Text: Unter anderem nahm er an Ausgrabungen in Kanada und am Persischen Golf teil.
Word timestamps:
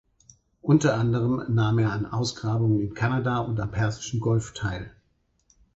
Unter 0.63 0.95
anderem 0.95 1.43
nahm 1.53 1.77
er 1.77 1.91
an 1.91 2.07
Ausgrabungen 2.07 2.79
in 2.79 2.95
Kanada 2.95 3.37
und 3.37 3.59
am 3.59 3.69
Persischen 3.69 4.19
Golf 4.19 4.51
teil. 4.55 4.91